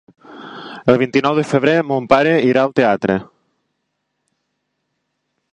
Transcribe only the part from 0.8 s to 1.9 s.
El vint-i-nou de febrer